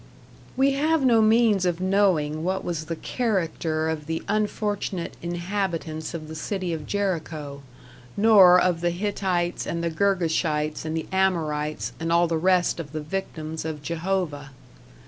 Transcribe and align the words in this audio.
We 0.57 0.71
have 0.71 1.05
no 1.05 1.21
means 1.21 1.63
of 1.63 1.79
knowing 1.79 2.43
what 2.43 2.65
was 2.65 2.85
the 2.85 2.95
character 2.95 3.87
of 3.87 4.07
the 4.07 4.23
unfortunate 4.27 5.15
inhabitants 5.21 6.15
of 6.15 6.27
the 6.27 6.33
city 6.33 6.73
of 6.73 6.87
Jericho, 6.87 7.61
nor 8.17 8.59
of 8.59 8.81
the 8.81 8.89
Hittites 8.89 9.67
and 9.67 9.83
the 9.83 9.91
Girgashites 9.91 10.85
and 10.85 10.97
the 10.97 11.05
Amorites 11.11 11.93
and 11.99 12.11
all 12.11 12.25
the 12.25 12.35
rest 12.39 12.79
of 12.79 12.93
the 12.93 13.01
victims 13.01 13.63
of 13.63 13.83
Jehovah. 13.83 14.49